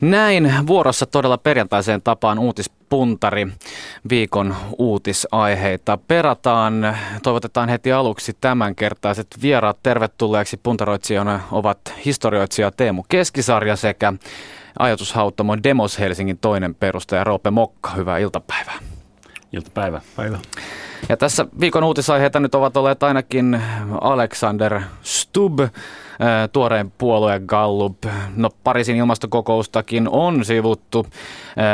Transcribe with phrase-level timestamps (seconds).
[0.00, 3.48] Näin vuorossa todella perjantaiseen tapaan uutispuntari
[4.10, 5.98] viikon uutisaiheita.
[6.08, 10.56] Perataan, toivotetaan heti aluksi tämänkertaiset vieraat tervetulleeksi.
[10.56, 14.12] Puntaroitsijana ovat historioitsija Teemu Keskisarja sekä
[14.78, 17.90] ajatushauttamo Demos Helsingin toinen perustaja Roope Mokka.
[17.90, 18.78] Hyvää iltapäivää.
[19.52, 20.00] Iltapäivä.
[20.16, 20.38] Päivä.
[21.08, 23.62] Ja tässä viikon uutisaiheita nyt ovat olleet ainakin
[24.00, 25.60] Alexander Stubb,
[26.52, 28.04] tuoreen puolue Gallup.
[28.36, 31.06] No Pariisin ilmastokokoustakin on sivuttu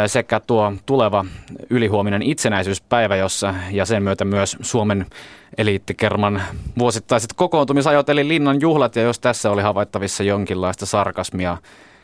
[0.06, 1.24] sekä tuo tuleva
[1.70, 5.06] ylihuominen itsenäisyyspäivä, jossa ja sen myötä myös Suomen
[5.58, 6.42] eliittikerman
[6.78, 11.56] vuosittaiset kokoontumisajot eli linnan juhlat ja jos tässä oli havaittavissa jonkinlaista sarkasmia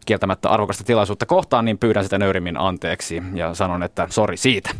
[0.07, 4.71] kieltämättä arvokasta tilaisuutta kohtaan, niin pyydän sitä nöyrimmin anteeksi ja sanon, että sori siitä.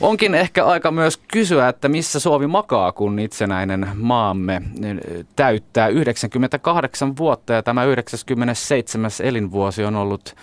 [0.00, 4.62] Onkin ehkä aika myös kysyä, että missä Suomi makaa, kun itsenäinen maamme
[5.36, 9.10] täyttää 98 vuotta ja tämä 97.
[9.22, 10.34] elinvuosi on ollut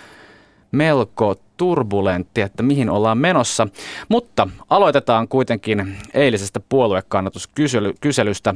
[0.71, 3.67] melko turbulentti, että mihin ollaan menossa.
[4.09, 8.55] Mutta aloitetaan kuitenkin eilisestä puoluekannatuskyselystä.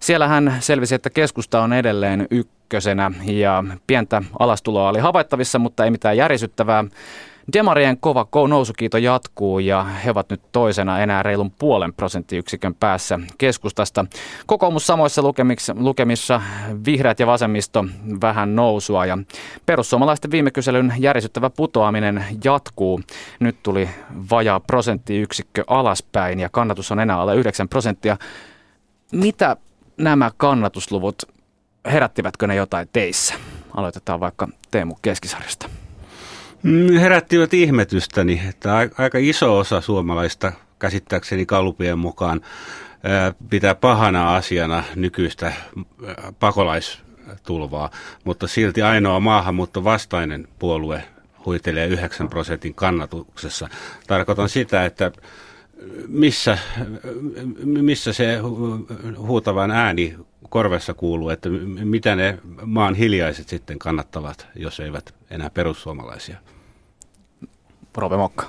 [0.00, 6.16] Siellähän selvisi, että keskusta on edelleen ykkösenä ja pientä alastuloa oli havaittavissa, mutta ei mitään
[6.16, 6.84] järisyttävää.
[7.52, 14.06] Demarien kova nousukiito jatkuu ja he ovat nyt toisena enää reilun puolen prosenttiyksikön päässä keskustasta.
[14.46, 16.42] Kokoomus samoissa lukemissa, lukemissa
[16.86, 17.84] vihreät ja vasemmisto
[18.20, 19.18] vähän nousua ja
[19.66, 23.00] perussuomalaisten viime kyselyn järisyttävä putoaminen jatkuu.
[23.40, 23.88] Nyt tuli
[24.30, 28.16] vajaa prosenttiyksikkö alaspäin ja kannatus on enää alle 9 prosenttia.
[29.12, 29.56] Mitä
[29.96, 31.22] nämä kannatusluvut,
[31.84, 33.34] herättivätkö ne jotain teissä?
[33.76, 35.68] Aloitetaan vaikka Teemu Keskisarjasta.
[36.62, 42.40] Mm, herättivät ihmetystäni, että aika iso osa suomalaista käsittääkseni kalupien mukaan
[43.50, 45.52] pitää pahana asiana nykyistä
[46.40, 47.90] pakolaistulvaa,
[48.24, 51.04] mutta silti ainoa maahanmuutto vastainen puolue
[51.46, 53.68] huitelee 9 prosentin kannatuksessa.
[54.06, 55.12] Tarkoitan sitä, että
[56.08, 56.58] missä,
[57.64, 58.38] missä se
[59.18, 60.16] huutavan ääni
[60.48, 61.48] korvessa kuuluu, että
[61.84, 66.38] mitä ne maan hiljaiset sitten kannattavat, jos eivät enää perussuomalaisia.
[68.00, 68.46] Rove Mokka.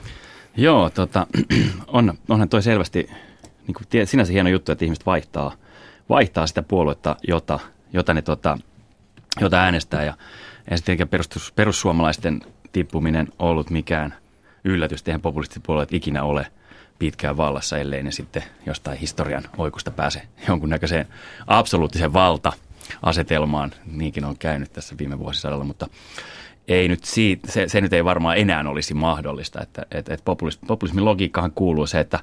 [0.57, 1.27] Joo, tota,
[1.87, 3.09] on, onhan toi selvästi
[3.67, 5.53] niin kuin sinänsä hieno juttu, että ihmiset vaihtaa,
[6.09, 7.59] vaihtaa sitä puoluetta, jota,
[7.93, 8.57] jota, ne, tota,
[9.41, 10.03] jota äänestää.
[10.03, 10.13] Ja
[10.71, 14.15] ei sitten perus, perussuomalaisten tippuminen ollut mikään
[14.63, 15.03] yllätys.
[15.05, 16.47] Eihän populistiset puolueet ikinä ole–
[16.99, 21.07] pitkään vallassa, ellei ne sitten jostain historian oikusta pääse jonkunnäköiseen
[21.47, 23.71] absoluuttiseen valta-asetelmaan.
[23.85, 25.87] Niinkin on käynyt tässä viime vuosisadalla, mutta
[26.69, 29.61] ei nyt siitä, se, se nyt ei varmaan enää olisi mahdollista.
[29.61, 32.19] Että, et, et populismin, populismin logiikkahan kuuluu se, että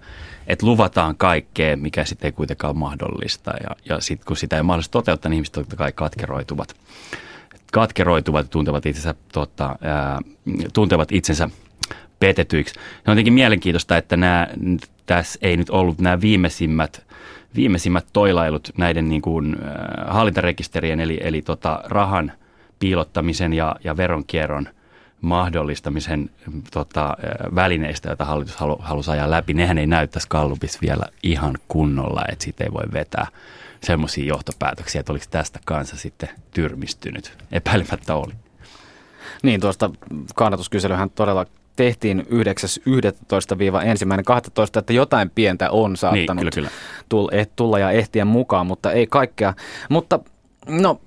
[0.46, 3.52] et luvataan kaikkea, mikä sitten ei kuitenkaan ole mahdollista.
[3.62, 6.76] Ja, ja sitten kun sitä ei mahdollista toteuttaa, niin ihmiset totta kai katkeroituvat.
[7.72, 10.20] Katkeroituvat tuntevat itsensä, tota, ää,
[10.72, 11.48] tuntevat itsensä
[12.20, 12.74] petetyiksi.
[12.74, 14.48] Se on jotenkin mielenkiintoista, että nämä,
[15.06, 17.06] tässä ei nyt ollut nämä viimeisimmät,
[17.56, 22.32] viimeisimmät toilailut näiden niin kuin, äh, hallintarekisterien eli, eli tota, rahan
[22.78, 24.68] piilottamisen ja, ja veronkierron
[25.20, 26.30] mahdollistamisen
[26.72, 31.54] tota, äh, välineistä, joita hallitus halu, halusi ajaa läpi, nehän ei näyttäisi kallupissa vielä ihan
[31.68, 33.26] kunnolla, että siitä ei voi vetää
[33.80, 37.32] semmoisia johtopäätöksiä, että oliko tästä kanssa sitten tyrmistynyt.
[37.52, 38.32] Epäilemättä oli.
[39.42, 39.90] Niin, tuosta
[40.34, 42.28] kannatuskyselyhän todella tehtiin 9.11-1.12,
[44.78, 46.68] että jotain pientä on saattanut niin, kyllä,
[47.08, 47.30] kyllä.
[47.32, 49.54] Eh, tulla ja ehtiä mukaan, mutta ei kaikkea.
[49.88, 50.20] Mutta
[50.68, 51.00] no,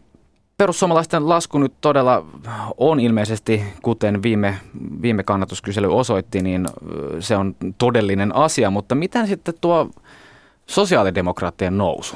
[0.59, 2.25] perussuomalaisten lasku nyt todella
[2.77, 4.59] on ilmeisesti, kuten viime,
[5.01, 6.67] viime kannatuskysely osoitti, niin
[7.19, 9.89] se on todellinen asia, mutta miten sitten tuo
[10.67, 12.15] sosiaalidemokraattien nousu?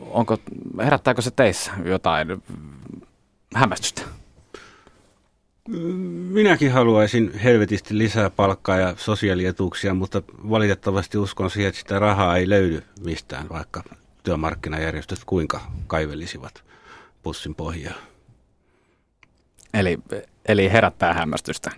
[0.00, 0.38] Onko,
[0.78, 2.42] herättääkö se teissä jotain
[3.54, 4.02] hämmästystä?
[6.28, 12.48] Minäkin haluaisin helvetisti lisää palkkaa ja sosiaalietuuksia, mutta valitettavasti uskon siihen, että sitä rahaa ei
[12.48, 13.82] löydy mistään, vaikka
[14.22, 16.72] työmarkkinajärjestöt kuinka kaivelisivat
[17.22, 17.94] pussin pohjaa.
[19.74, 19.98] Eli,
[20.48, 21.70] eli herättää hämmästystä?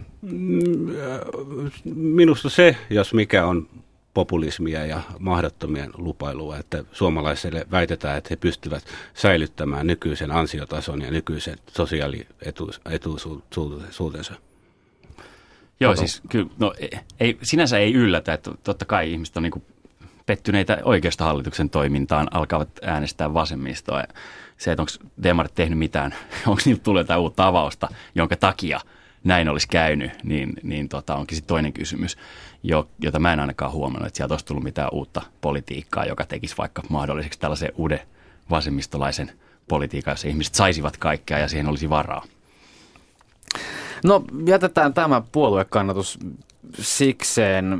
[1.94, 3.68] Minusta se, jos mikä on
[4.14, 11.58] populismia ja mahdottomien lupailua, että suomalaisille väitetään, että he pystyvät säilyttämään nykyisen ansiotason ja nykyisen
[11.68, 14.34] sosiaalietuisuutensa.
[15.80, 16.00] Joo, Oto.
[16.00, 16.74] siis kyllä, no,
[17.20, 19.62] ei, sinänsä ei yllätä, että totta kai ihmiset on niin
[20.26, 24.04] pettyneitä oikeasta hallituksen toimintaan, alkavat äänestää vasemmistoa.
[24.58, 24.92] Se, että onko
[25.22, 26.14] demarit tehnyt mitään,
[26.46, 28.80] onko niillä tullut jotain uutta avausta, jonka takia–
[29.24, 32.16] näin olisi käynyt, niin, niin tota, onkin sitten toinen kysymys,
[32.62, 36.54] jo, jota mä en ainakaan huomannut, että sieltä olisi tullut mitään uutta politiikkaa, joka tekisi
[36.58, 38.00] vaikka mahdolliseksi tällaisen uuden
[38.50, 39.32] vasemmistolaisen
[39.68, 42.24] politiikan, jossa ihmiset saisivat kaikkea ja siihen olisi varaa.
[44.04, 46.18] No jätetään tämä puoluekannatus
[46.78, 47.78] sikseen.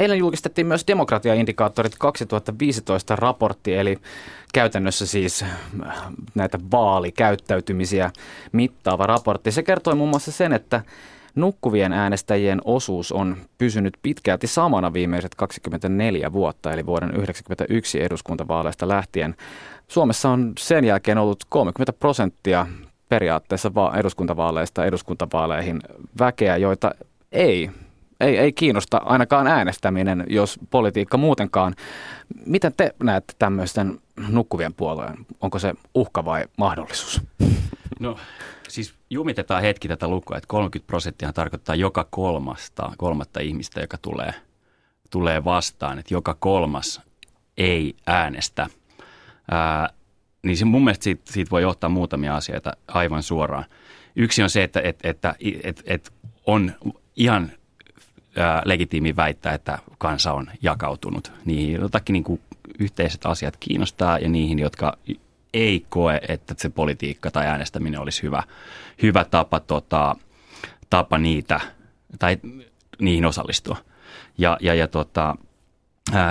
[0.00, 3.98] Eilen julkistettiin myös demokratiaindikaattorit 2015 raportti, eli
[4.52, 5.44] käytännössä siis
[6.34, 8.10] näitä vaalikäyttäytymisiä
[8.52, 9.52] mittaava raportti.
[9.52, 10.82] Se kertoi muun muassa sen, että
[11.34, 19.34] nukkuvien äänestäjien osuus on pysynyt pitkälti samana viimeiset 24 vuotta, eli vuoden 1991 eduskuntavaaleista lähtien.
[19.88, 22.66] Suomessa on sen jälkeen ollut 30 prosenttia
[23.08, 25.80] periaatteessa eduskuntavaaleista eduskuntavaaleihin
[26.18, 26.90] väkeä, joita
[27.32, 27.70] ei
[28.20, 31.74] ei, ei kiinnosta ainakaan äänestäminen, jos politiikka muutenkaan.
[32.46, 35.26] Miten te näette tämmöisten nukkuvien puolueen?
[35.40, 37.22] Onko se uhka vai mahdollisuus?
[38.00, 38.16] No
[38.68, 44.34] siis jumitetaan hetki tätä lukua, että 30 prosenttia tarkoittaa joka kolmasta, kolmatta ihmistä, joka tulee,
[45.10, 47.00] tulee vastaan, että joka kolmas
[47.56, 48.66] ei äänestä.
[49.50, 49.88] Ää,
[50.42, 53.64] niin se mun mielestä siitä, siitä voi johtaa muutamia asioita aivan suoraan.
[54.16, 56.10] Yksi on se, että, että, että, että, että
[56.46, 56.72] on
[57.16, 57.52] ihan
[58.64, 61.32] legitiimi väittää, että kansa on jakautunut.
[61.44, 62.40] Niihin jotakin niin kuin
[62.78, 64.98] yhteiset asiat kiinnostaa ja niihin, jotka
[65.54, 68.42] ei koe, että se politiikka tai äänestäminen olisi hyvä,
[69.02, 70.16] hyvä tapa, tota,
[70.90, 71.60] tapa niitä
[72.18, 72.38] tai
[73.00, 73.76] niihin osallistua.
[74.38, 75.36] Ja, ja, ja tota,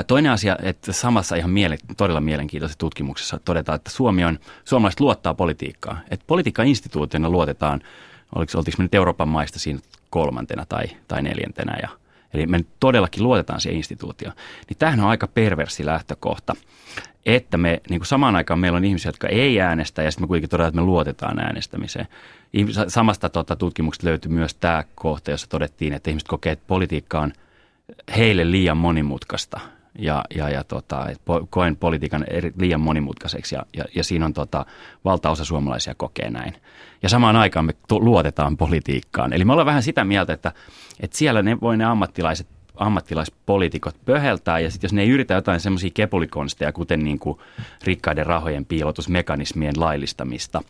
[0.08, 5.34] toinen asia, että samassa ihan miele, todella mielenkiintoisessa tutkimuksessa todetaan, että Suomi on, suomalaiset luottaa
[5.34, 6.00] politiikkaan.
[6.12, 7.82] Että politiikka instituutiona luotetaan,
[8.36, 9.80] oliko, oltiinko me nyt Euroopan maista siinä
[10.10, 11.78] kolmantena tai, tai neljäntenä.
[11.81, 11.90] Ja,
[12.34, 14.36] eli me todellakin luotetaan siihen instituutioon.
[14.70, 16.56] Niin tämähän on aika perversi lähtökohta,
[17.26, 20.28] että me niin kuin samaan aikaan meillä on ihmisiä, jotka ei äänestä ja sitten me
[20.28, 22.08] kuitenkin todetaan, että me luotetaan äänestämiseen.
[22.88, 27.34] Samasta tota, tutkimuksesta löytyi myös tämä kohta, jossa todettiin, että ihmiset kokee, että politiikka on
[28.18, 29.60] heille liian monimutkaista–
[30.00, 31.07] ja, ja, ja tota,
[31.50, 34.66] koen politiikan eri, liian monimutkaiseksi ja, ja, ja siinä on tota,
[35.06, 36.54] valtaosa suomalaisia kokee näin.
[37.04, 39.34] Ja samaan aikaan me luotetaan politiikkaan.
[39.34, 40.51] Eli me ollaan vähän sitä mieltä, että,
[41.00, 42.48] että siellä ne voi ne ammattilaiset
[42.80, 47.19] ammattilaispoliitikot pöheltää ja sitten jos ne ei yritä jotain semmoisia kepulikonsteja, kuten niin
[47.84, 50.62] rikkaiden rahojen piilotusmekanismien laillistamista,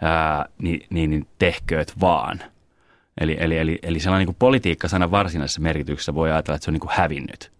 [0.00, 2.40] ää, niin, niin, niin tehkööt vaan.
[3.20, 6.96] Eli, eli, eli, eli sellainen niin politiikka-sana varsinaisessa merkityksessä voi ajatella, että se on niin
[6.96, 7.52] hävinnyt.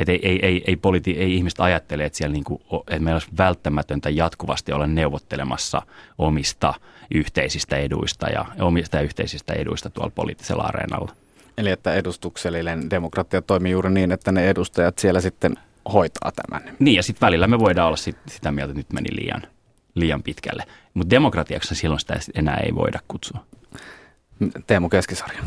[0.00, 3.28] Että ei, ei, ei, ei, politi- ei ihmiset ajattele, että, siellä niinku, että meillä olisi
[3.38, 5.82] välttämätöntä jatkuvasti olla neuvottelemassa
[6.18, 6.74] omista
[7.14, 11.12] yhteisistä eduista ja omista yhteisistä eduista tuolla poliittisella areenalla.
[11.58, 15.56] Eli että edustuksellinen demokratia toimii juuri niin, että ne edustajat siellä sitten
[15.92, 16.76] hoitaa tämän.
[16.78, 19.42] Niin ja sitten välillä me voidaan olla sit, sitä mieltä, että nyt meni liian,
[19.94, 20.64] liian pitkälle.
[20.94, 23.44] Mutta demokratiaksi silloin sitä enää ei voida kutsua.
[24.66, 25.42] Teemu Keskisarja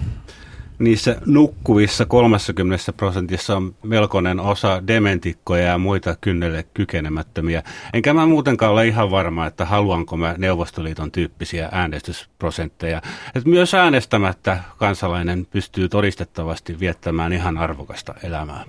[0.79, 7.63] niissä nukkuvissa 30 prosentissa on melkoinen osa dementikkoja ja muita kynnelle kykenemättömiä.
[7.93, 13.01] Enkä mä muutenkaan ole ihan varma, että haluanko mä Neuvostoliiton tyyppisiä äänestysprosentteja.
[13.35, 18.65] Et myös äänestämättä kansalainen pystyy todistettavasti viettämään ihan arvokasta elämää.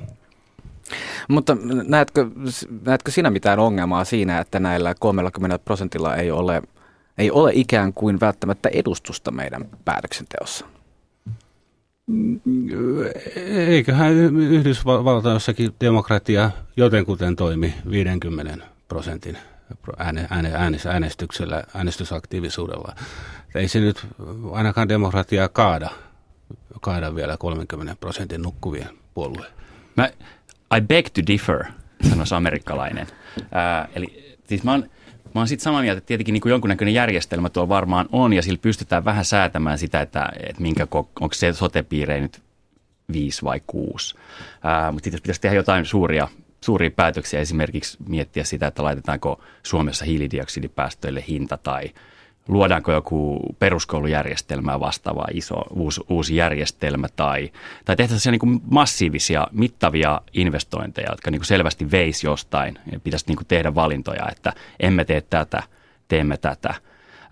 [1.29, 1.57] Mutta
[1.87, 2.27] näetkö,
[2.85, 6.63] näetkö sinä mitään ongelmaa siinä, että näillä 30 prosentilla ei ole,
[7.19, 10.74] ei ole ikään kuin välttämättä edustusta meidän päätöksenteossa?
[13.69, 19.39] Eiköhän Yhdysvaltoissakin demokratia jotenkuten toimi 50 prosentin
[19.99, 20.51] ääne, ääne,
[20.89, 22.95] äänestyksellä, äänestysaktiivisuudella.
[23.55, 24.07] Ei se nyt
[24.53, 25.91] ainakaan demokratiaa kaada,
[26.81, 29.47] kaada vielä 30 prosentin nukkuvien puolue.
[29.97, 30.11] Mä,
[30.77, 31.65] I beg to differ,
[32.09, 33.07] sanoisi amerikkalainen.
[33.53, 34.91] Ää, eli siis mä oon
[35.35, 38.43] Mä oon sitten samaa mieltä, että tietenkin niin kuin jonkunnäköinen järjestelmä tuo varmaan on ja
[38.43, 42.43] sillä pystytään vähän säätämään sitä, että, että minkä, onko se sotepiirejä nyt
[43.13, 44.15] viisi vai kuusi.
[44.93, 46.29] mutta sitten pitäisi tehdä jotain suuria,
[46.61, 51.91] suuria päätöksiä, esimerkiksi miettiä sitä, että laitetaanko Suomessa hiilidioksidipäästöille hinta tai–
[52.49, 57.53] luodaanko joku peruskoulujärjestelmää vastaava iso uusi, uusi järjestelmä tai,
[57.85, 63.75] tai tehtäisiin niin massiivisia, mittavia investointeja, jotka niin selvästi veisi jostain ja pitäisi niin tehdä
[63.75, 65.63] valintoja, että emme tee tätä,
[66.09, 66.75] teemme tätä.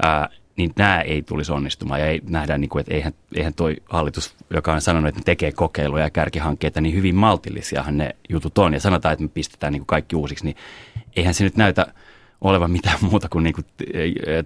[0.03, 3.77] Ää, niin nämä ei tulisi onnistumaan ja ei nähdä, niin kuin, että eihän, eihän toi
[3.89, 8.59] hallitus, joka on sanonut, että ne tekee kokeiluja ja kärkihankkeita, niin hyvin maltillisiahan ne jutut
[8.59, 10.57] on ja sanotaan, että me pistetään niin kaikki uusiksi, niin
[11.17, 11.87] eihän se nyt näytä–
[12.43, 13.67] olevan mitään muuta kuin, niin kuin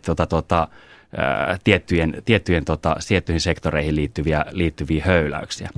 [0.07, 0.69] tota, tota,
[1.17, 5.71] ää, tiettyjen, tiettyjen, tota, tiettyihin sektoreihin liittyviä, liittyviä höyläyksiä.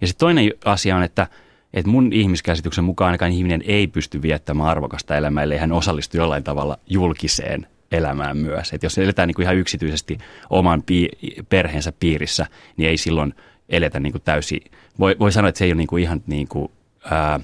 [0.00, 1.26] Ja sitten toinen asia on, että,
[1.74, 6.44] että mun ihmiskäsityksen mukaan ainakaan ihminen ei pysty viettämään arvokasta elämää, ellei hän osallistu jollain
[6.44, 8.72] tavalla julkiseen elämään myös.
[8.72, 10.18] Että jos eletään niin kuin ihan yksityisesti
[10.50, 11.08] oman pi-
[11.48, 12.46] perheensä piirissä,
[12.76, 13.34] niin ei silloin
[13.68, 14.60] eletä niin kuin täysin,
[14.98, 16.72] voi, voi sanoa, että se ei ole niin kuin ihan niin kuin,
[17.10, 17.40] ää,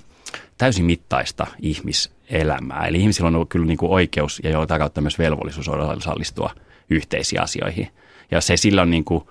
[0.58, 2.86] täysin mittaista ihmiselämää.
[2.86, 6.50] Eli ihmisillä on kyllä niin kuin oikeus ja jotain kautta myös velvollisuus osallistua
[6.90, 7.88] yhteisiin asioihin.
[8.30, 9.24] Ja se sillä on niin kuin,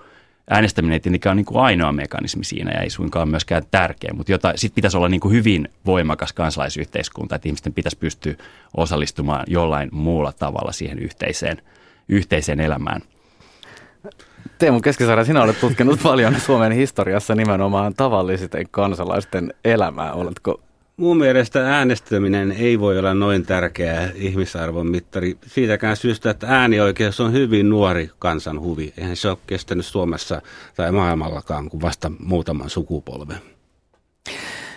[0.50, 4.52] äänestäminen ei tietenkään ole niin kuin ainoa mekanismi siinä ja ei suinkaan myöskään tärkeä, mutta
[4.56, 8.34] sitten pitäisi olla niin kuin hyvin voimakas kansalaisyhteiskunta, että ihmisten pitäisi pystyä
[8.76, 11.62] osallistumaan jollain muulla tavalla siihen yhteiseen,
[12.08, 13.02] yhteiseen elämään.
[14.58, 20.12] Teemu Keskisaari, sinä olet tutkinut paljon Suomen historiassa nimenomaan tavallisten kansalaisten elämää.
[20.12, 20.60] Oletko
[20.96, 27.32] Mun mielestä äänestäminen ei voi olla noin tärkeä ihmisarvon mittari siitäkään syystä, että äänioikeus on
[27.32, 28.92] hyvin nuori kansan huvi.
[28.98, 30.42] Eihän se ole kestänyt Suomessa
[30.76, 33.36] tai maailmallakaan kuin vasta muutaman sukupolven.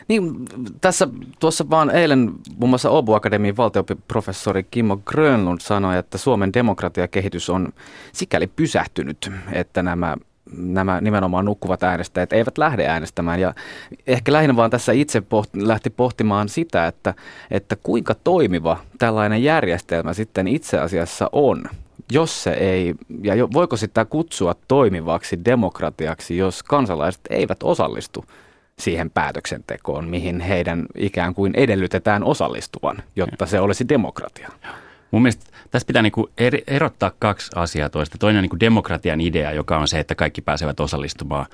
[0.07, 0.35] Niin,
[0.81, 1.07] tässä
[1.39, 7.73] tuossa vaan eilen muun muassa Obu Akademiin valtioprofessori Kimmo Grönlund sanoi, että Suomen demokratiakehitys on
[8.11, 10.17] sikäli pysähtynyt, että nämä
[10.57, 13.41] nämä nimenomaan nukkuvat äänestäjät eivät lähde äänestämään.
[13.41, 13.53] Ja
[14.07, 17.13] ehkä lähinnä vaan tässä itse pohti, lähti pohtimaan sitä, että,
[17.51, 21.63] että kuinka toimiva tällainen järjestelmä sitten itse asiassa on,
[22.11, 28.25] jos se ei, ja voiko sitä kutsua toimivaksi demokratiaksi, jos kansalaiset eivät osallistu
[28.79, 34.49] siihen päätöksentekoon, mihin heidän ikään kuin edellytetään osallistuvan, jotta se olisi demokratia.
[35.11, 36.29] Mun mielestä tässä pitää niinku
[36.67, 38.17] erottaa kaksi asiaa toista.
[38.17, 41.45] Toinen on niinku demokratian idea, joka on se, että kaikki pääsevät osallistumaan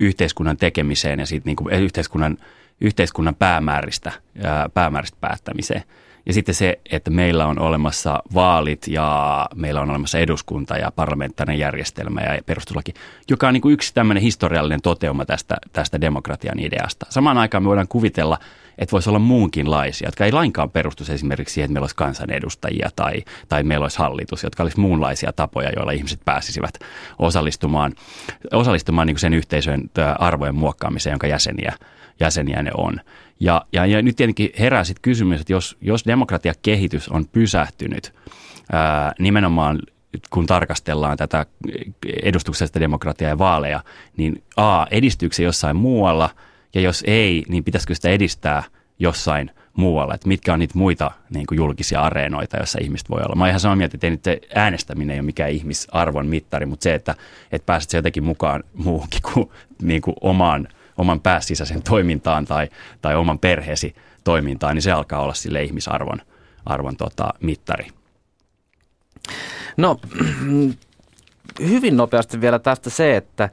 [0.00, 2.38] yhteiskunnan tekemiseen ja siitä niinku yhteiskunnan,
[2.80, 4.12] yhteiskunnan päämääristä,
[4.44, 5.82] ää, päämääristä päättämiseen.
[6.26, 11.58] Ja sitten se, että meillä on olemassa vaalit ja meillä on olemassa eduskunta ja parlamentaarinen
[11.58, 12.94] järjestelmä ja perustuslaki,
[13.30, 17.06] joka on niin yksi tämmöinen historiallinen toteuma tästä, tästä demokratian ideasta.
[17.08, 18.38] Samaan aikaan me voidaan kuvitella,
[18.78, 23.24] että voisi olla muunkinlaisia, jotka ei lainkaan perustu esimerkiksi siihen, että meillä olisi kansanedustajia tai,
[23.48, 26.78] tai meillä olisi hallitus, jotka olisi muunlaisia tapoja, joilla ihmiset pääsisivät
[27.18, 27.92] osallistumaan,
[28.52, 31.72] osallistumaan niin sen yhteisön arvojen muokkaamiseen, jonka jäseniä,
[32.20, 33.00] jäseniä ne on.
[33.40, 38.14] Ja, ja, ja nyt tietenkin herää sitten kysymys, että jos, jos demokratiakehitys on pysähtynyt
[38.72, 39.78] ää, nimenomaan
[40.30, 41.46] kun tarkastellaan tätä
[42.22, 43.80] edustuksesta demokratiaa ja vaaleja,
[44.16, 46.30] niin A, edistyykö jossain muualla,
[46.76, 48.62] ja jos ei, niin pitäisikö sitä edistää
[48.98, 53.34] jossain muualla, että mitkä on niitä muita niin kuin julkisia areenoita, joissa ihmiset voi olla.
[53.34, 56.94] Mä oon ihan samaa mieltä, että nyt äänestäminen ei ole mikään ihmisarvon mittari, mutta se,
[56.94, 57.14] että,
[57.52, 59.50] että pääset jotenkin mukaan muuhunkin kuin,
[59.82, 62.68] niin kuin omaan oman pääsisäisen toimintaan tai,
[63.02, 66.18] tai oman perheesi toimintaan, niin se alkaa olla sille ihmisarvon
[66.66, 67.86] arvon, tota, mittari.
[69.76, 70.00] No,
[71.60, 73.48] hyvin nopeasti vielä tästä se, että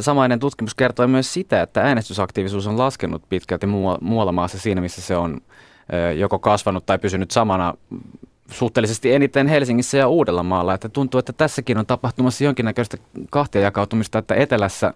[0.00, 3.66] samainen tutkimus kertoi myös sitä, että äänestysaktiivisuus on laskenut pitkälti
[4.00, 5.40] muualla maassa siinä, missä se on
[6.16, 7.74] joko kasvanut tai pysynyt samana
[8.50, 10.74] suhteellisesti eniten Helsingissä ja Uudellamaalla.
[10.74, 12.96] Että tuntuu, että tässäkin on tapahtumassa jonkinnäköistä
[13.30, 14.94] kahtia jakautumista, että etelässä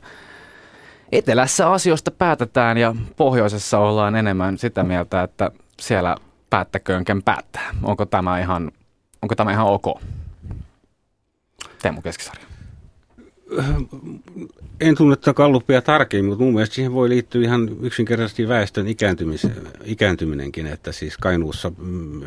[1.12, 6.16] etelässä asioista päätetään ja pohjoisessa ollaan enemmän sitä mieltä, että siellä
[6.50, 7.71] päättäköönken päättää.
[7.83, 8.71] Onko tämä ihan,
[9.23, 9.85] onko tämä ihan ok?
[11.82, 12.47] Teemu Keskisarja.
[14.80, 18.87] En tunne tätä kallupia tarkemmin, mutta mun mielestä siihen voi liittyä ihan yksinkertaisesti väestön
[19.85, 21.73] ikääntyminenkin, että siis Kainuussa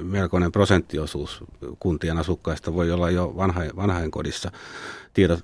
[0.03, 1.43] melkoinen prosenttiosuus
[1.79, 4.51] kuntien asukkaista voi olla jo vanhain, vanhainkodissa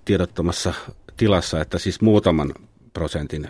[0.06, 0.74] tiedottomassa
[1.18, 2.54] tilassa, että siis muutaman
[2.94, 3.48] prosentin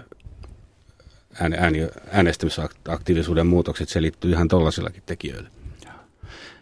[2.11, 5.49] äänestämisaktiivisuuden muutokset selittyy ihan tollaisillakin tekijöillä.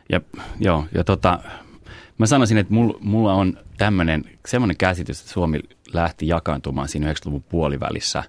[0.10, 0.22] Ja,
[0.60, 1.40] joo, ja tota,
[2.18, 5.60] mä sanoisin, että mulla, on tämmöinen, semmoinen käsitys, että Suomi
[5.94, 8.24] lähti jakaantumaan siinä 90-luvun puolivälissä.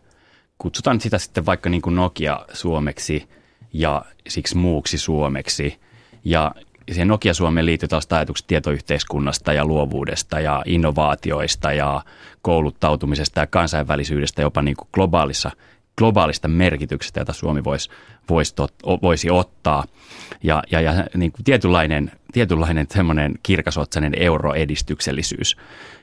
[0.59, 3.29] Kutsutaan sitä sitten vaikka niin kuin Nokia Suomeksi
[3.73, 5.81] ja siksi muuksi Suomeksi.
[6.25, 6.55] Ja
[6.93, 12.03] siihen Nokia Suomeen liittyy taas ajatukset tietoyhteiskunnasta ja luovuudesta ja innovaatioista ja
[12.43, 15.51] kouluttautumisesta ja kansainvälisyydestä jopa niin kuin globaalissa,
[15.99, 17.91] globaalista merkityksestä, jota Suomi voisi,
[18.31, 19.85] voisi, tot, voisi ottaa.
[20.43, 25.57] Ja, ja, ja niin kuin tietynlainen, tietynlainen semmoinen kirkasotsainen euroedistyksellisyys.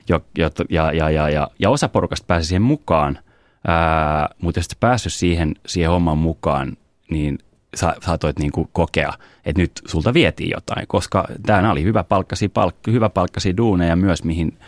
[0.08, 3.18] Ja, ja, ja, ja, ja, ja osa porukasta pääsi siihen mukaan,
[3.66, 6.76] ää, mutta jos päässyt siihen, siihen hommaan mukaan,
[7.10, 7.38] niin
[7.74, 9.12] sa, saatoit niin kuin kokea,
[9.44, 14.24] että nyt sulta vietiin jotain, koska tämä oli hyvä palkkasi, palk, hyvä palkkasi duuneja myös,
[14.24, 14.58] mihin,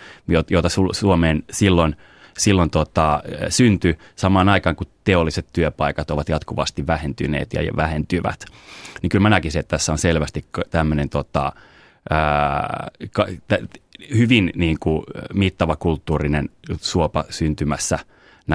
[0.51, 1.97] jota Suomeen silloin,
[2.37, 8.45] silloin tota, syntyi samaan aikaan, kun teolliset työpaikat ovat jatkuvasti vähentyneet ja vähentyvät.
[9.03, 11.53] Niin kyllä mä näkisin, että tässä on selvästi tämmöinen tota,
[14.15, 15.03] hyvin niin kuin,
[15.35, 16.49] mittava kulttuurinen
[16.81, 17.99] suopa syntymässä–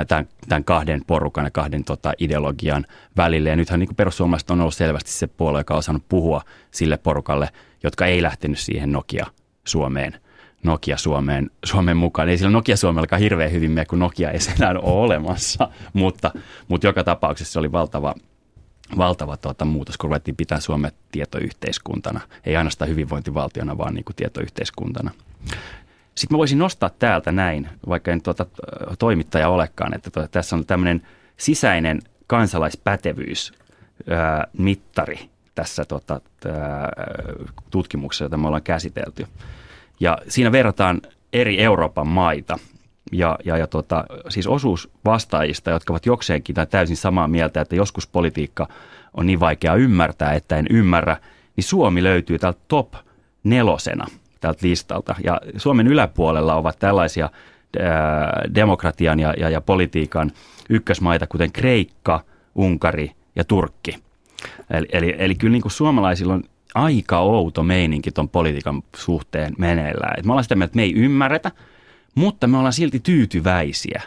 [0.08, 2.86] tämän, tämän kahden porukan ja kahden tota, ideologian
[3.18, 3.50] välille.
[3.50, 7.50] Ja nythän niin perussuomalaiset on ollut selvästi se puolue, joka on osannut puhua sille porukalle,
[7.84, 9.26] jotka ei lähtenyt siihen Nokia
[9.68, 10.20] Suomeen.
[10.64, 12.30] Nokia Suomeen, Suomeen mukaan.
[12.30, 16.32] Ei sillä Nokia Suomellakaan hirveän hyvin mene, kun Nokia ei enää ole olemassa, mutta,
[16.68, 18.16] mutta joka tapauksessa se oli valtava,
[18.98, 22.22] valtava tuota, muutos, kun ruvettiin pitää Suomea tietoyhteiskuntana.
[22.46, 25.12] Ei ainoastaan hyvinvointivaltiona, vaan niin kuin tietoyhteiskuntana.
[26.16, 28.46] Sitten mä voisin nostaa täältä näin, vaikka en tuota,
[29.00, 33.54] toimittaja olekaan, että tuota, tässä on tämmöinen sisäinen kansalaispätevyys
[34.10, 36.90] ää, mittari tässä tota, ää,
[37.70, 39.28] tutkimuksessa, jota me ollaan käsitelty.
[40.02, 41.02] Ja siinä verrataan
[41.34, 42.60] eri Euroopan maita–
[43.12, 47.76] ja, ja, ja tota, siis osuus vastaajista, jotka ovat jokseenkin tai täysin samaa mieltä, että
[47.76, 48.68] joskus politiikka
[49.14, 51.18] on niin vaikea ymmärtää, että en ymmärrä,
[51.56, 52.94] niin Suomi löytyy täältä top
[53.44, 54.08] nelosena
[54.40, 55.16] tältä listalta.
[55.24, 57.30] Ja Suomen yläpuolella ovat tällaisia
[57.80, 60.32] ää, demokratian ja, ja, ja politiikan
[60.70, 62.24] ykkösmaita, kuten Kreikka,
[62.56, 63.98] Unkari ja Turkki.
[64.70, 66.44] Eli, eli, eli kyllä niin kuin suomalaisilla on
[66.76, 70.20] aika outo meininki tuon politiikan suhteen meneillään.
[70.20, 71.52] Et me ollaan sitä mieltä, että me ei ymmärretä,
[72.16, 74.02] mutta me ollaan silti tyytyväisiä.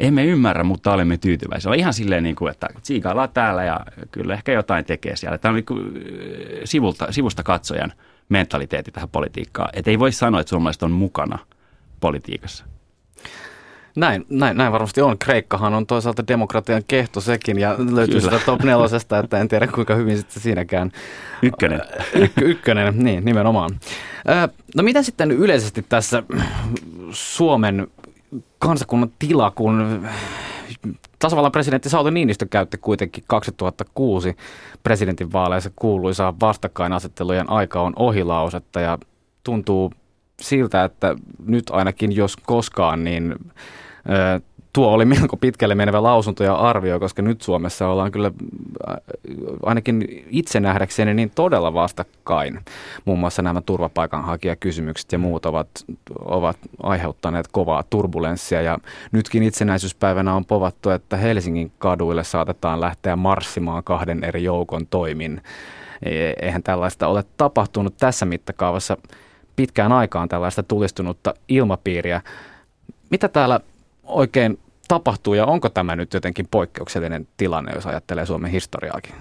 [0.00, 1.68] Emme ymmärrä, mutta olemme tyytyväisiä.
[1.68, 3.80] Ollaan ihan silleen, niin kuin, että tsiikaillaan täällä ja
[4.10, 5.38] kyllä ehkä jotain tekee siellä.
[5.38, 5.92] Tämä on niin kuin
[6.64, 7.92] sivulta, sivusta katsojan
[8.28, 9.70] mentaliteetti tähän politiikkaan.
[9.72, 11.38] Että ei voi sanoa, että suomalaiset on mukana
[12.00, 12.64] politiikassa.
[13.96, 15.18] Näin, näin, näin varmasti on.
[15.18, 18.30] Kreikkahan on toisaalta demokratian kehto sekin ja löytyy Kyllä.
[18.30, 20.92] sitä top nelosesta, että en tiedä kuinka hyvin sitten siinäkään.
[21.42, 21.82] Ykkönen.
[22.14, 23.70] Y- ykkönen, niin nimenomaan.
[24.76, 26.22] No mitä sitten yleisesti tässä
[27.10, 27.86] Suomen
[28.58, 30.06] kansakunnan tila, kun
[31.18, 34.36] tasavallan presidentti Sauli Niinistö käytti kuitenkin 2006
[34.82, 38.98] presidentinvaaleissa kuuluisaa vastakkainasettelujen aika on ohilausetta ja
[39.44, 39.92] tuntuu
[40.40, 43.34] siltä, että nyt ainakin jos koskaan, niin
[44.76, 48.30] tuo oli melko pitkälle menevä lausunto ja arvio, koska nyt Suomessa ollaan kyllä
[49.62, 52.60] ainakin itse nähdäkseni niin todella vastakkain.
[53.04, 55.68] Muun muassa nämä turvapaikanhakijakysymykset ja muut ovat,
[56.24, 58.78] ovat aiheuttaneet kovaa turbulenssia ja
[59.12, 65.40] nytkin itsenäisyyspäivänä on povattu, että Helsingin kaduille saatetaan lähteä marssimaan kahden eri joukon toimin.
[66.02, 66.10] E,
[66.42, 68.96] eihän tällaista ole tapahtunut tässä mittakaavassa
[69.56, 72.20] pitkään aikaan tällaista tulistunutta ilmapiiriä.
[73.10, 73.60] Mitä täällä
[74.06, 74.58] oikein
[74.88, 79.14] tapahtuu ja onko tämä nyt jotenkin poikkeuksellinen tilanne, jos ajattelee Suomen historiaakin?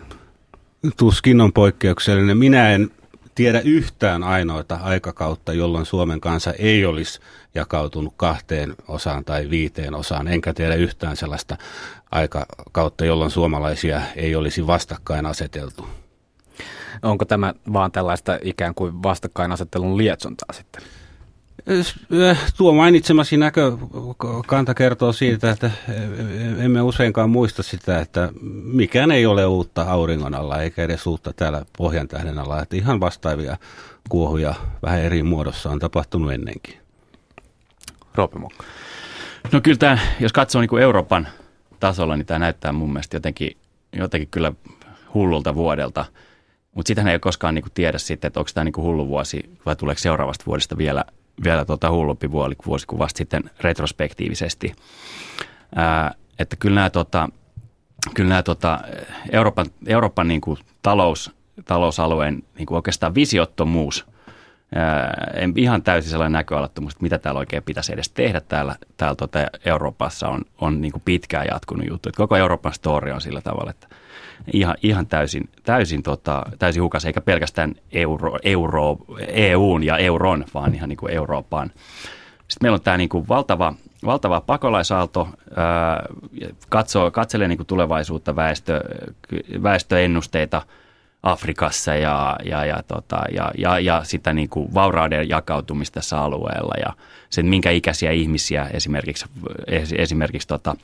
[0.97, 2.37] Tuskin on poikkeuksellinen.
[2.37, 2.91] Minä en
[3.35, 7.19] tiedä yhtään ainoita aikakautta, jolloin Suomen kansa ei olisi
[7.55, 10.27] jakautunut kahteen osaan tai viiteen osaan.
[10.27, 11.57] Enkä tiedä yhtään sellaista
[12.11, 15.87] aikakautta, jolloin suomalaisia ei olisi vastakkain aseteltu.
[17.01, 20.83] Onko tämä vaan tällaista ikään kuin vastakkainasettelun lietsontaa sitten?
[22.57, 25.71] Tuo mainitsemasi näkökanta kertoo siitä, että
[26.57, 28.29] emme useinkaan muista sitä, että
[28.63, 32.61] mikään ei ole uutta auringon alla eikä edes uutta täällä pohjan tähden alla.
[32.61, 33.57] Että ihan vastaavia
[34.09, 36.77] kuohuja vähän eri muodossa on tapahtunut ennenkin.
[38.15, 38.39] Roope
[39.51, 41.27] No kyllä tämä, jos katsoo niin kuin Euroopan
[41.79, 43.57] tasolla, niin tämä näyttää mun mielestä jotenkin,
[43.95, 44.53] jotenkin kyllä
[45.13, 46.05] hullulta vuodelta.
[46.73, 49.49] Mutta sitähän ei koskaan niin kuin tiedä sitten, että onko tämä niin kuin hullu vuosi
[49.65, 51.05] vai tuleeko seuraavasta vuodesta vielä
[51.43, 52.31] vielä tuota hullumpi
[52.65, 54.73] vuosi kuin vasta sitten retrospektiivisesti.
[55.75, 57.29] Ää, että kyllä nämä, tota,
[58.13, 58.79] kyllä nämä tota,
[59.31, 61.31] Euroopan, Euroopan niin kuin talous,
[61.65, 64.05] talousalueen niin kuin oikeastaan visiottomuus,
[64.75, 69.15] ää, en ihan täysin sellainen näköalattomuus, että mitä täällä oikein pitäisi edes tehdä täällä, täällä
[69.15, 72.09] tota Euroopassa on, on niin kuin pitkään jatkunut juttu.
[72.09, 73.87] Että koko Euroopan story on sillä tavalla, että–
[74.53, 80.75] ihan, ihan täysin, täysin, tota, täysin hukas, eikä pelkästään euro, euro, EUn ja euron, vaan
[80.75, 81.71] ihan niin kuin Euroopan.
[82.47, 83.73] Sitten meillä on tämä niin kuin valtava,
[84.05, 85.29] valtava pakolaisaalto,
[86.69, 88.81] katsoo, katselee niin kuin tulevaisuutta, väestö,
[89.63, 90.61] väestöennusteita
[91.25, 96.73] Afrikassa ja, ja, ja, tota, ja, ja, ja sitä niin kuin vaurauden jakautumista tässä alueella
[96.85, 96.93] ja
[97.29, 99.25] sen minkä ikäisiä ihmisiä esimerkiksi,
[99.97, 100.75] esimerkiksi tota,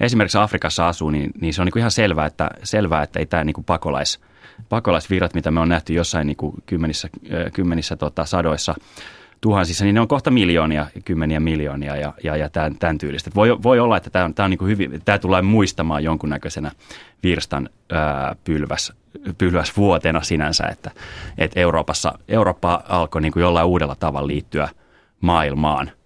[0.00, 3.44] esimerkiksi Afrikassa asuu, niin, niin se on niin ihan selvää, että, selvää, että ei tämä
[3.44, 4.20] niin kuin pakolais,
[4.68, 7.08] pakolaisvirrat, mitä me on nähty jossain niin kuin kymmenissä,
[7.52, 8.74] kymmenissä tota, sadoissa
[9.40, 13.30] tuhansissa, niin ne on kohta miljoonia, kymmeniä miljoonia ja, ja, ja tämän, tämän tyylistä.
[13.34, 16.70] Voi, voi olla, että tämä, on, tämä, on niin hyvin, tämä tulee muistamaan jonkunnäköisenä
[17.22, 18.92] virstan ää, pylväs,
[19.38, 20.90] pylväs vuotena sinänsä, että,
[21.38, 24.68] että Euroopassa, Eurooppa alkoi niin kuin jollain uudella tavalla liittyä
[25.20, 25.90] maailmaan–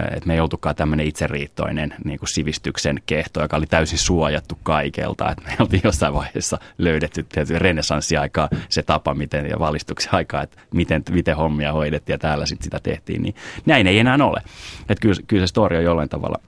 [0.00, 5.30] että me ei oltukaan tämmöinen itseriittoinen niin kuin sivistyksen kehto, joka oli täysin suojattu kaikelta.
[5.30, 7.26] Että me oltiin jossain vaiheessa löydetty
[7.58, 12.64] renessanssiaikaa se tapa, miten ja valistuksen aikaa, että miten, miten hommia hoidettiin ja täällä sitten
[12.64, 13.22] sitä tehtiin.
[13.22, 13.34] Niin
[13.66, 14.42] näin ei enää ole.
[14.80, 16.38] Että kyllä, kyllä se story on jollain tavalla,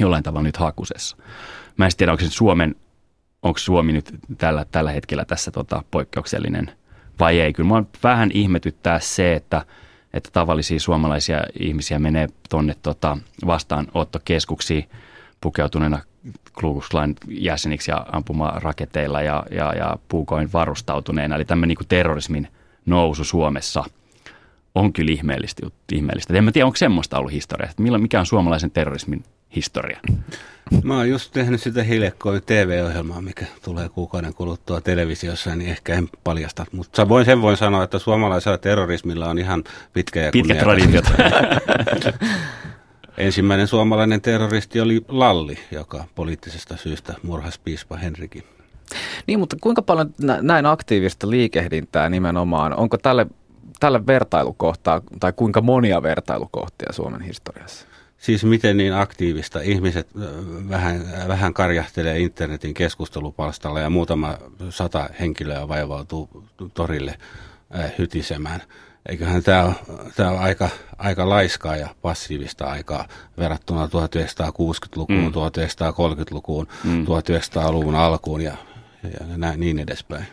[0.00, 1.16] jollain tavalla nyt hakusessa.
[1.76, 2.74] Mä en tiedä, onko Suomen,
[3.42, 6.72] onko Suomi nyt tällä, tällä hetkellä tässä tota, poikkeuksellinen
[7.20, 7.52] vai ei.
[7.52, 9.64] Kyllä mua vähän ihmetyttää se, että–
[10.14, 14.88] että tavallisia suomalaisia ihmisiä menee tuonne tota vastaanottokeskuksiin
[15.40, 15.98] pukeutuneena
[16.60, 21.36] Kluguslain jäseniksi ja ampumaraketeilla ja, ja, ja puukoin varustautuneena.
[21.36, 22.48] Eli tämmöinen niin terrorismin
[22.86, 23.84] nousu Suomessa
[24.74, 25.66] on kyllä ihmeellistä.
[25.92, 26.34] ihmeellistä.
[26.34, 29.24] En mä tiedä, onko semmoista ollut historiaa, mikä on suomalaisen terrorismin
[29.56, 30.00] historia?
[30.82, 36.08] Mä oon just tehnyt sitä hiljakkoin TV-ohjelmaa, mikä tulee kuukauden kuluttua televisiossa, niin ehkä en
[36.24, 36.66] paljasta.
[36.72, 41.04] Mutta voin, sen voin sanoa, että suomalaisella terrorismilla on ihan pitkä ja Pitkä traditiot.
[43.18, 48.42] Ensimmäinen suomalainen terroristi oli Lalli, joka poliittisesta syystä murhasi piispa Henrikin.
[49.26, 53.26] Niin, mutta kuinka paljon näin aktiivista liikehdintää nimenomaan, onko tälle,
[53.80, 57.86] tälle vertailukohtaa tai kuinka monia vertailukohtia Suomen historiassa?
[58.22, 60.08] Siis miten niin aktiivista ihmiset
[60.68, 64.38] vähän, vähän karjahtelee internetin keskustelupalstalla ja muutama
[64.70, 67.18] sata henkilöä vaivautuu torille
[67.98, 68.62] hytisemään.
[69.08, 69.74] Eiköhän tämä ole,
[70.16, 73.08] tämä ole aika, aika laiskaa ja passiivista aikaa
[73.38, 75.28] verrattuna 1960-lukuun, mm.
[75.28, 77.04] 1930-lukuun, mm.
[77.04, 78.56] 1900-luvun alkuun ja,
[79.02, 80.26] ja näin, niin edespäin.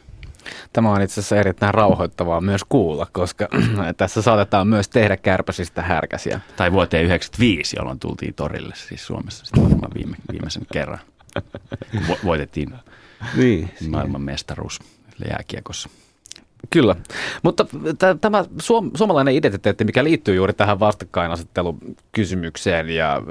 [0.73, 3.47] Tämä on itse asiassa erittäin rauhoittavaa myös kuulla, koska
[3.97, 6.39] tässä saatetaan myös tehdä kärpäsistä härkäsiä.
[6.55, 10.99] Tai vuoteen 1995, jolloin tultiin torille siis Suomessa sitten varmaan viime, viimeisen kerran.
[11.95, 12.73] Vo- voitettiin
[13.35, 14.79] niin, maailman mestaruus
[15.29, 15.89] jääkiekossa.
[16.69, 16.95] Kyllä,
[17.43, 17.65] mutta
[17.97, 23.21] t- tämä suom- suomalainen identiteetti, mikä liittyy juuri tähän vastakkainasettelukysymykseen ja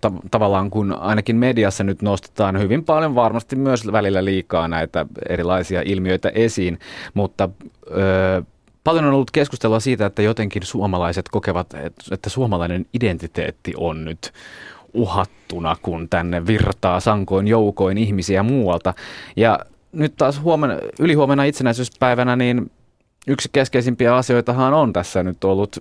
[0.00, 5.82] t- tavallaan kun ainakin mediassa nyt nostetaan hyvin paljon varmasti myös välillä liikaa näitä erilaisia
[5.84, 6.78] ilmiöitä esiin,
[7.14, 7.48] mutta
[7.90, 8.42] ö,
[8.84, 11.74] paljon on ollut keskustelua siitä, että jotenkin suomalaiset kokevat,
[12.10, 14.32] että suomalainen identiteetti on nyt
[14.94, 18.94] uhattuna, kun tänne virtaa sankoin joukoin ihmisiä muualta.
[19.36, 19.58] Ja
[19.96, 22.70] nyt taas huomenna, ylihuomenna itsenäisyyspäivänä, niin
[23.26, 25.76] yksi keskeisimpiä asioitahan on tässä nyt ollut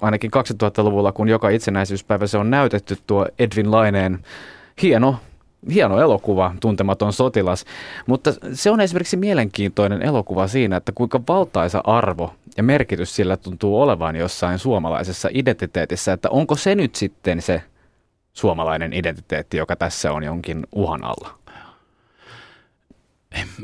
[0.00, 4.18] ainakin 2000-luvulla, kun joka itsenäisyyspäivä se on näytetty tuo Edwin Laineen
[4.82, 5.16] hieno
[5.74, 7.64] hieno elokuva, Tuntematon sotilas,
[8.06, 13.82] mutta se on esimerkiksi mielenkiintoinen elokuva siinä, että kuinka valtaisa arvo ja merkitys sillä tuntuu
[13.82, 17.62] olevan jossain suomalaisessa identiteetissä, että onko se nyt sitten se
[18.32, 21.41] suomalainen identiteetti, joka tässä on jonkin uhan alla?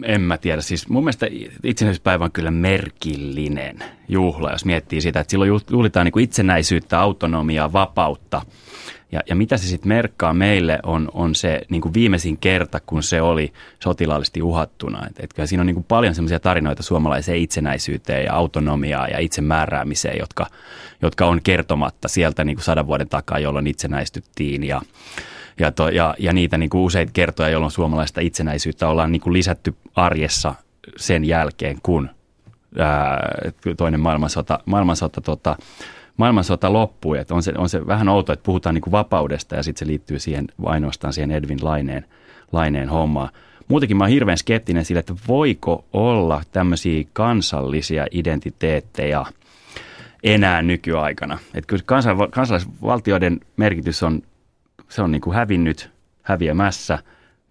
[0.02, 0.60] En, mä tiedä.
[0.60, 1.26] Siis mun mielestä
[1.64, 3.78] itsenäisyyspäivä on kyllä merkillinen
[4.08, 8.42] juhla, jos miettii sitä, että silloin juhlitaan niin kuin itsenäisyyttä, autonomiaa, vapautta.
[9.12, 13.02] Ja, ja mitä se sitten merkkaa meille on, on se niin kuin viimeisin kerta, kun
[13.02, 13.52] se oli
[13.82, 15.06] sotilaallisesti uhattuna.
[15.06, 19.18] Et, et kyllä siinä on niin kuin paljon sellaisia tarinoita suomalaiseen itsenäisyyteen ja autonomiaan ja
[19.18, 20.46] itsemääräämiseen, jotka,
[21.02, 24.64] jotka on kertomatta sieltä niin kuin sadan vuoden takaa, jolloin itsenäistyttiin.
[24.64, 24.82] Ja,
[25.58, 29.32] ja, to, ja, ja niitä niin kuin useita kertoja, jolloin suomalaista itsenäisyyttä ollaan niin kuin
[29.32, 30.54] lisätty arjessa
[30.96, 32.10] sen jälkeen, kun
[32.78, 33.28] ää,
[33.76, 35.56] toinen maailmansota, maailmansota, tota,
[36.16, 37.18] maailmansota loppui.
[37.18, 39.86] Et on, se, on se vähän outo, että puhutaan niin kuin vapaudesta ja sitten se
[39.86, 42.04] liittyy siihen ainoastaan siihen Edwin Laineen,
[42.52, 43.28] Laineen hommaan.
[43.68, 49.24] Muutenkin mä oon hirveän skeptinen sille, että voiko olla tämmöisiä kansallisia identiteettejä
[50.24, 51.38] enää nykyaikana.
[51.54, 51.82] Että kyllä
[52.30, 54.22] kansalaisvaltioiden merkitys on
[54.88, 55.90] se on niin kuin hävinnyt,
[56.22, 56.98] häviämässä.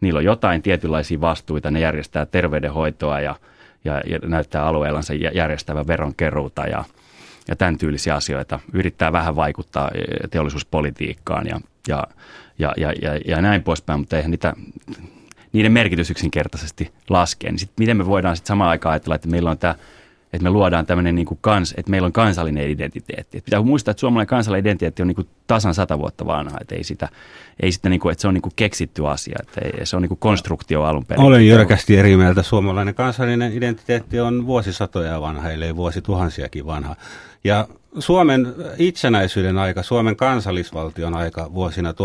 [0.01, 3.35] Niillä on jotain tietynlaisia vastuita, ne järjestää terveydenhoitoa ja,
[3.85, 6.83] ja, ja näyttää alueellansa järjestävän veronkeruuta ja,
[7.47, 8.59] ja tämän tyylisiä asioita.
[8.73, 12.03] Yrittää vähän vaikuttaa e, teollisuuspolitiikkaan ja, ja,
[12.59, 14.53] ja, ja, ja, ja näin poispäin, mutta eihän niitä,
[15.53, 17.51] niiden merkitys yksinkertaisesti laskee.
[17.51, 19.75] Niin sit miten me voidaan sitten samaan aikaan ajatella, että meillä on tämä
[20.33, 23.37] että me luodaan tämmöinen niin kuin kans, että meillä on kansallinen identiteetti.
[23.37, 26.75] Et pitää muistaa, että suomalainen kansallinen identiteetti on niin kuin tasan sata vuotta vanha, että
[26.75, 27.09] ei sitä,
[27.59, 30.01] ei sitä niin kuin, että se on niin kuin keksitty asia, että ei, se on
[30.01, 31.23] niin kuin konstruktio alun perin.
[31.23, 32.43] Olen jyrkästi eri mieltä.
[32.43, 36.95] Suomalainen kansallinen identiteetti on vuosisatoja vanha, ellei vuosituhansiakin vanha.
[37.43, 37.67] Ja
[37.99, 41.95] Suomen itsenäisyyden aika, Suomen kansallisvaltion aika vuosina 1917-1995,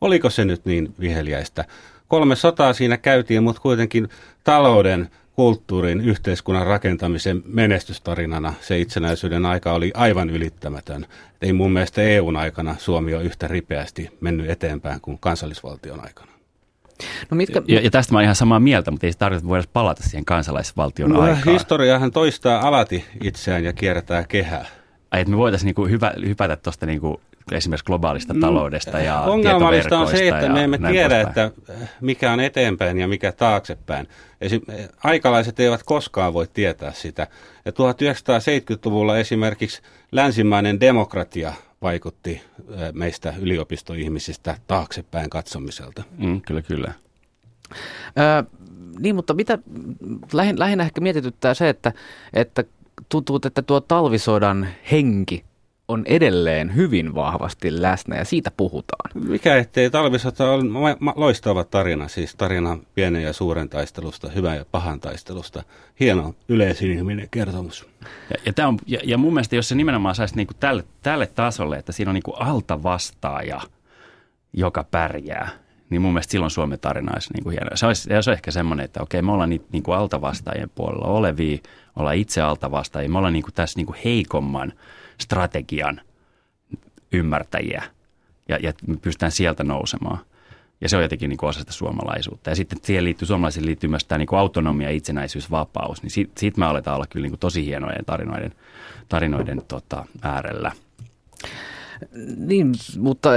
[0.00, 1.64] oliko se nyt niin viheliäistä?
[2.08, 4.08] Kolme sotaa siinä käytiin, mutta kuitenkin
[4.44, 11.06] talouden kulttuurin, yhteiskunnan rakentamisen menestystarinana se itsenäisyyden aika oli aivan ylittämätön.
[11.42, 16.32] Ei mun mielestä EUn aikana Suomi ole yhtä ripeästi mennyt eteenpäin kuin kansallisvaltion aikana.
[17.30, 17.62] No mitkä...
[17.68, 20.02] ja, ja tästä mä olen ihan samaa mieltä, mutta ei se tarkoita, että voidaan palata
[20.02, 21.52] siihen kansallisvaltion no, aikaan.
[21.52, 24.66] Historiahan toistaa alati itseään ja kiertää kehää.
[25.10, 27.20] Ai, että me voitaisiin niinku hyvä, hypätä tuosta niinku
[27.56, 28.40] esimerkiksi globaalista mm.
[28.40, 31.50] taloudesta ja Ongelmallista on se, että me emme tiedä, että
[32.00, 34.08] mikä on eteenpäin ja mikä taaksepäin.
[34.40, 34.60] Esim,
[35.04, 37.26] aikalaiset eivät koskaan voi tietää sitä.
[37.64, 42.42] Ja 1970-luvulla esimerkiksi länsimainen demokratia vaikutti
[42.92, 46.02] meistä yliopistoihmisistä taaksepäin katsomiselta.
[46.18, 46.92] Mm, kyllä, kyllä.
[48.18, 48.44] Ö,
[48.98, 49.58] niin, mutta mitä
[50.32, 51.92] lähin, lähinnä ehkä mietityttää se, että,
[52.32, 52.64] että
[53.08, 55.44] tuntuu, että tuo talvisodan henki
[55.88, 59.10] on edelleen hyvin vahvasti läsnä ja siitä puhutaan.
[59.28, 60.72] Mikä ettei talvisota on
[61.16, 65.62] loistava tarina, siis tarina pienen ja suuren taistelusta, hyvän ja pahan taistelusta.
[66.00, 67.88] Hieno yleisinhimillinen kertomus.
[68.30, 71.26] Ja, ja, tämä on, ja, ja mun mielestä, jos se nimenomaan saisi niinku tälle, tälle
[71.26, 73.60] tasolle, että siinä on niinku alta vastaaja,
[74.52, 75.50] joka pärjää,
[75.90, 77.76] niin mun mielestä silloin Suomen tarina olisi niin kuin hieno.
[77.76, 81.06] Se olisi, se olisi ehkä semmoinen, että okei, me ollaan niitä niin kuin altavastaajien puolella
[81.06, 81.58] olevia,
[81.96, 84.72] ollaan itse altavastaajia, me ollaan niin kuin tässä niin kuin heikomman
[85.22, 86.00] strategian
[87.12, 87.82] ymmärtäjiä
[88.48, 90.18] ja, ja me pystytään sieltä nousemaan.
[90.80, 92.50] Ja se on jotenkin niin kuin osa sitä suomalaisuutta.
[92.50, 96.02] Ja sitten siihen liittyy, suomalaisiin liittyy myös tämä niin kuin autonomia, itsenäisyys, vapaus.
[96.02, 98.54] Niin siitä, siitä me aletaan olla kyllä niin kuin tosi hienojen tarinoiden,
[99.08, 100.72] tarinoiden tota, äärellä.
[102.36, 103.30] Niin, mutta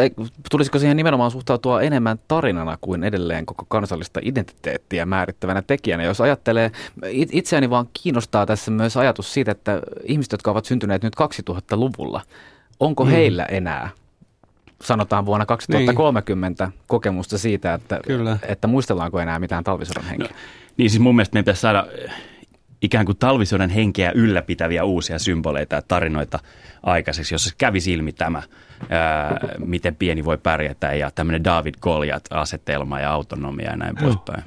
[0.52, 6.04] tulisiko siihen nimenomaan suhtautua enemmän tarinana kuin edelleen koko kansallista identiteettiä määrittävänä tekijänä?
[6.04, 6.72] Jos ajattelee,
[7.12, 11.14] itseäni vaan kiinnostaa tässä myös ajatus siitä, että ihmiset, jotka ovat syntyneet nyt
[11.50, 12.22] 2000-luvulla,
[12.80, 13.12] onko mm.
[13.12, 13.90] heillä enää
[14.82, 16.80] sanotaan vuonna 2030 niin.
[16.88, 18.38] kokemusta siitä, että, Kyllä.
[18.48, 20.28] että muistellaanko enää mitään talvisodan henkeä?
[20.28, 20.36] No,
[20.78, 21.88] niin siis mun mielestä meidän pitäisi saada
[22.82, 26.40] ikään kuin talvisodan henkeä ylläpitäviä uusia symboleita ja tarinoita
[26.84, 28.42] aikaiseksi, jossa kävi ilmi tämä,
[28.90, 34.44] ää, miten pieni voi pärjätä ja tämmöinen David Goliat-asetelma ja autonomia ja näin poispäin.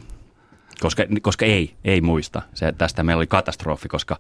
[0.80, 2.42] Koska, koska ei, ei muista.
[2.54, 4.18] Se, tästä meillä oli katastrofi, koska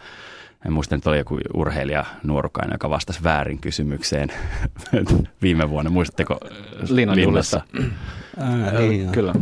[0.66, 4.28] en muista, että oli joku urheilija nuorukainen, joka vastasi väärin kysymykseen
[5.42, 5.90] viime vuonna.
[5.90, 6.38] Muistatteko
[6.88, 7.20] Linnassa?
[7.20, 7.60] Linnassa.
[8.78, 9.34] Niin, Kyllä.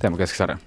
[0.00, 0.58] Teemu Keskisarja.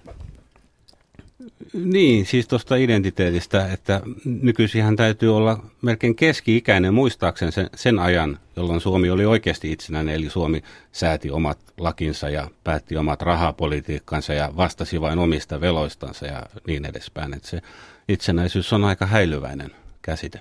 [1.73, 8.81] Niin, siis tuosta identiteetistä, että nykyisinhän täytyy olla melkein keski-ikäinen muistaakseen sen, sen ajan, jolloin
[8.81, 15.01] Suomi oli oikeasti itsenäinen, eli Suomi sääti omat lakinsa ja päätti omat rahapolitiikkansa ja vastasi
[15.01, 17.33] vain omista veloistansa ja niin edespäin.
[17.33, 17.61] Että se
[18.07, 20.39] itsenäisyys on aika häilyväinen käsite.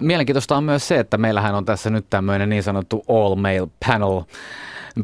[0.00, 4.22] Mielenkiintoista on myös se, että meillähän on tässä nyt tämmöinen niin sanottu all male panel,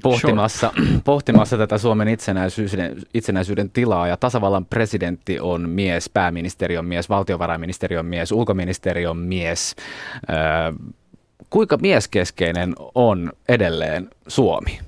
[0.02, 0.88] pohtimassa, sure.
[1.04, 4.06] pohtimassa tätä Suomen itsenäisyyden, itsenäisyyden tilaa.
[4.06, 9.76] Ja tasavallan presidentti on mies, pääministeri on mies, valtiovarainministeri on mies, ulkoministeri on mies.
[10.30, 10.36] Öö,
[11.50, 14.78] kuinka mieskeskeinen on edelleen Suomi?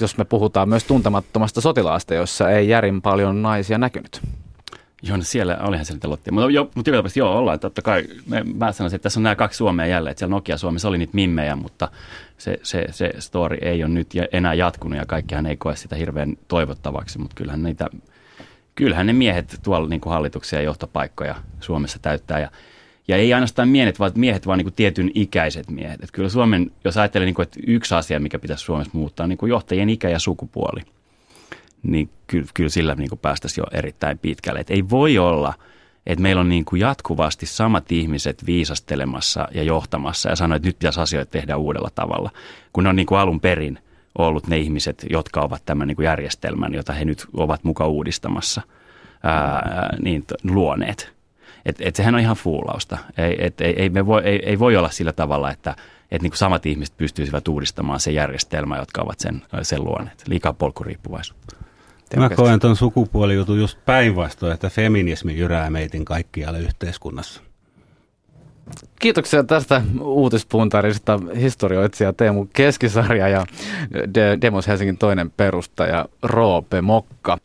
[0.00, 4.20] Jos me puhutaan myös tuntemattomasta sotilaasta, jossa ei järin paljon naisia näkynyt.
[5.08, 6.32] Joo, no siellä olihan se lottia.
[6.32, 7.60] Mutta, jo, mutta joka tapauksessa joo, ollaan.
[7.60, 10.10] Totta kai me, mä sanoisin, että tässä on nämä kaksi Suomea jälleen.
[10.10, 11.88] Että siellä Nokia Suomessa oli niitä mimmejä, mutta
[12.38, 16.36] se, se, se story ei ole nyt enää jatkunut ja kaikkihan ei koe sitä hirveän
[16.48, 17.18] toivottavaksi.
[17.18, 17.86] Mutta kyllähän, niitä,
[18.74, 22.40] kyllähän ne miehet tuolla niin kuin hallituksia ja johtopaikkoja Suomessa täyttää.
[22.40, 22.50] Ja,
[23.08, 25.94] ja ei ainoastaan miehet, vaan miehet, vaan niin kuin tietyn ikäiset miehet.
[25.94, 29.28] Että kyllä Suomen, jos ajattelee, niin kuin, että yksi asia, mikä pitäisi Suomessa muuttaa, on
[29.28, 30.80] niin kuin johtajien ikä ja sukupuoli–
[31.84, 34.60] niin kyllä, kyllä sillä niin päästäisiin jo erittäin pitkälle.
[34.60, 35.54] Et ei voi olla,
[36.06, 41.00] että meillä on niin jatkuvasti samat ihmiset viisastelemassa ja johtamassa ja sanoa, että nyt pitäisi
[41.00, 42.30] asioita tehdä uudella tavalla,
[42.72, 43.78] kun ne on niin alun perin
[44.18, 48.62] ollut ne ihmiset, jotka ovat tämän niin järjestelmän, jota he nyt ovat muka uudistamassa,
[49.22, 51.14] ää, niin luoneet.
[51.64, 52.98] Et, et sehän on ihan fuulausta.
[53.18, 55.76] Ei, et, ei, ei, me voi, ei, ei voi olla sillä tavalla, että
[56.10, 60.22] et niin samat ihmiset pystyisivät uudistamaan se järjestelmä, jotka ovat sen, sen luoneet.
[60.26, 61.63] Liikaa polkuriippuvaisuutta.
[62.16, 67.40] Mä koen tuon sukupuolijutun just päinvastoin, että feminismi jyrää meitin kaikkialle yhteiskunnassa.
[69.00, 73.46] Kiitoksia tästä uutispuntarista historioitsija Teemu Keskisarja ja
[74.40, 77.38] Demos Helsingin toinen perustaja Roope Mokka.